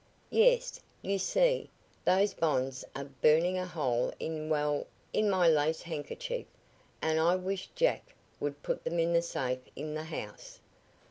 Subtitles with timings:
[0.31, 0.81] "Yes.
[1.03, 1.69] You see,
[2.05, 6.47] those bonds are burning a hole in well, in my lace handkerchief,
[7.03, 10.59] and I wish Jack would put them in the safe in the house."